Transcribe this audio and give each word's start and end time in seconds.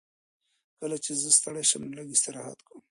کله 0.79 0.97
چې 1.03 1.11
زه 1.21 1.29
ستړی 1.37 1.63
شم 1.69 1.81
نو 1.87 1.93
لږ 1.97 2.07
استراحت 2.11 2.59
کوم. 2.67 2.79